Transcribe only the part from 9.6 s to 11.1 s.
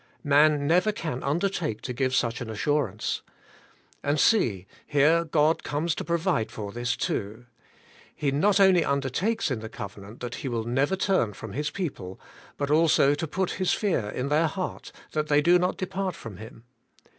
covenant that He will never